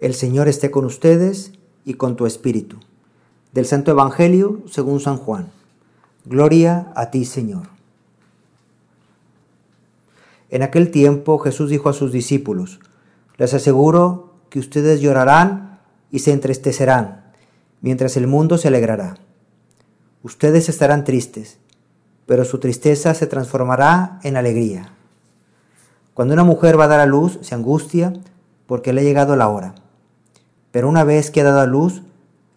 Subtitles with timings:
[0.00, 1.52] El Señor esté con ustedes
[1.84, 2.78] y con tu espíritu.
[3.52, 5.50] Del Santo Evangelio según San Juan.
[6.24, 7.68] Gloria a ti, Señor.
[10.48, 12.80] En aquel tiempo Jesús dijo a sus discípulos,
[13.36, 17.22] les aseguro que ustedes llorarán y se entristecerán,
[17.82, 19.18] mientras el mundo se alegrará.
[20.22, 21.58] Ustedes estarán tristes,
[22.24, 24.94] pero su tristeza se transformará en alegría.
[26.14, 28.14] Cuando una mujer va a dar a luz, se angustia
[28.66, 29.74] porque le ha llegado la hora
[30.72, 32.02] pero una vez que ha dado a luz,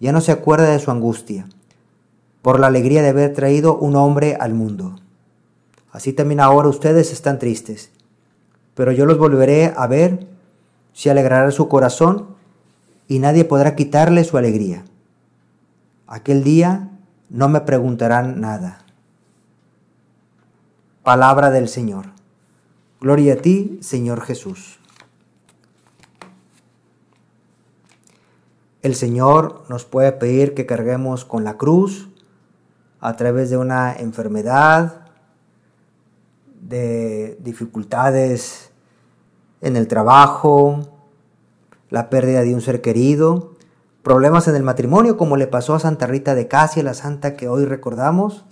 [0.00, 1.46] ya no se acuerda de su angustia,
[2.42, 4.96] por la alegría de haber traído un hombre al mundo.
[5.92, 7.90] Así también ahora ustedes están tristes,
[8.74, 10.26] pero yo los volveré a ver,
[10.92, 12.28] se alegrará su corazón
[13.08, 14.84] y nadie podrá quitarle su alegría.
[16.06, 16.90] Aquel día
[17.30, 18.84] no me preguntarán nada.
[21.02, 22.06] Palabra del Señor.
[23.00, 24.78] Gloria a ti, Señor Jesús.
[28.82, 32.08] El Señor nos puede pedir que carguemos con la cruz
[33.00, 35.02] a través de una enfermedad,
[36.60, 38.70] de dificultades
[39.60, 40.80] en el trabajo,
[41.90, 43.52] la pérdida de un ser querido,
[44.02, 47.48] problemas en el matrimonio como le pasó a Santa Rita de Casia, la santa que
[47.48, 48.44] hoy recordamos,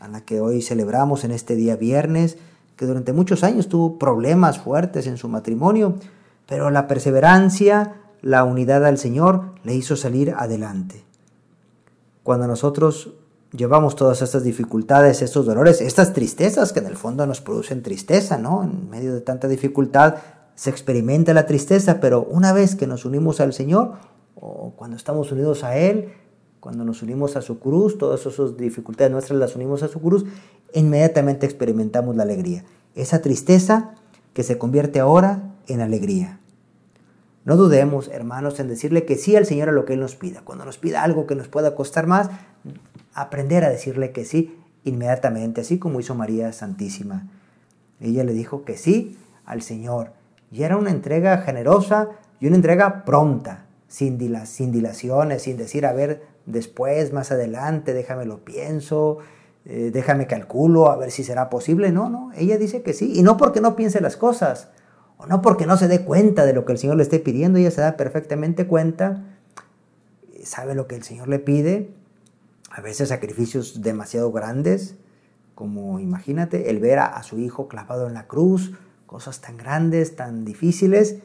[0.00, 2.36] a la que hoy celebramos en este día viernes,
[2.76, 5.94] que durante muchos años tuvo problemas fuertes en su matrimonio,
[6.48, 11.04] pero la perseverancia, la unidad al Señor le hizo salir adelante.
[12.22, 13.14] Cuando nosotros
[13.52, 18.38] llevamos todas estas dificultades, estos dolores, estas tristezas que en el fondo nos producen tristeza,
[18.38, 18.62] ¿no?
[18.62, 20.14] En medio de tanta dificultad
[20.54, 23.94] se experimenta la tristeza, pero una vez que nos unimos al Señor,
[24.36, 26.12] o cuando estamos unidos a Él,
[26.60, 30.24] cuando nos unimos a su cruz, todas esas dificultades nuestras las unimos a su cruz,
[30.72, 32.64] inmediatamente experimentamos la alegría.
[32.94, 33.94] Esa tristeza
[34.32, 36.38] que se convierte ahora en alegría.
[37.44, 40.42] No dudemos, hermanos, en decirle que sí al Señor a lo que Él nos pida.
[40.44, 42.30] Cuando nos pida algo que nos pueda costar más,
[43.14, 47.28] aprender a decirle que sí inmediatamente, así como hizo María Santísima.
[48.00, 50.12] Ella le dijo que sí al Señor.
[50.50, 52.10] Y era una entrega generosa
[52.40, 58.44] y una entrega pronta, sin, dilaciones, sin decir, a ver, después, más adelante, déjame lo
[58.44, 59.18] pienso,
[59.64, 61.90] eh, déjame calculo, a ver si será posible.
[61.92, 63.12] No, no, ella dice que sí.
[63.14, 64.68] Y no porque no piense las cosas,
[65.26, 67.70] no porque no se dé cuenta de lo que el Señor le esté pidiendo, ella
[67.70, 69.24] se da perfectamente cuenta,
[70.42, 71.90] sabe lo que el Señor le pide,
[72.70, 74.96] a veces sacrificios demasiado grandes,
[75.54, 78.72] como imagínate, el ver a, su hijo clavado en la cruz,
[79.06, 81.18] cosas tan grandes, tan difíciles,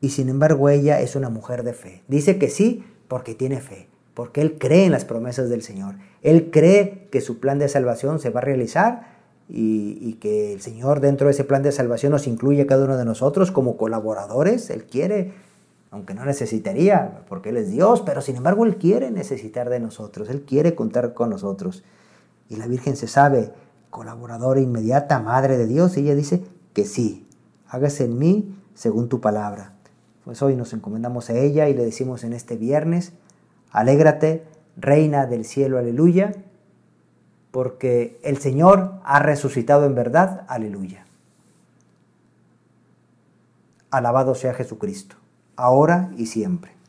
[0.00, 2.02] y sin embargo ella es una mujer de fe.
[2.08, 6.50] Dice que sí porque tiene fe, porque él cree en las promesas del Señor, él
[6.50, 9.19] cree que su plan de salvación se va a realizar
[9.52, 12.96] y, que el Señor dentro de ese plan de salvación nos incluye a cada uno
[12.96, 14.70] de nosotros como colaboradores.
[14.70, 15.32] Él quiere,
[15.90, 20.30] aunque no necesitaría, porque Él es Dios, pero sin embargo Él quiere necesitar de nosotros,
[20.30, 21.82] Él quiere contar con nosotros.
[22.48, 23.52] Y la Virgen se sabe
[23.90, 27.26] colaboradora inmediata, Madre de Dios, y ella dice que sí,
[27.68, 29.74] hágase en mí según tu palabra.
[30.24, 33.12] Pues hoy nos encomendamos a ella y le decimos en este viernes,
[33.72, 34.44] alégrate,
[34.76, 36.32] Reina del cielo, aleluya
[37.50, 40.44] porque el Señor ha resucitado en verdad.
[40.48, 41.04] Aleluya.
[43.90, 45.16] Alabado sea Jesucristo,
[45.56, 46.79] ahora y siempre.